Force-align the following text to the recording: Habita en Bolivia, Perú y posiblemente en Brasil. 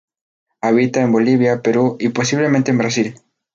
Habita 0.61 1.03
en 1.03 1.11
Bolivia, 1.11 1.61
Perú 1.61 1.97
y 1.99 2.09
posiblemente 2.09 2.71
en 2.71 2.79
Brasil. 2.79 3.15